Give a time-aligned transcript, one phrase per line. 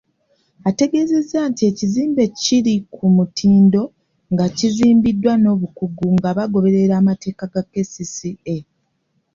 [0.69, 3.81] Ategeezezza nti ekizimbe kiri ku mutindo
[4.33, 8.55] nga kizimbiddwa n'obukugu nga bagoberera amateeka ga KCCA.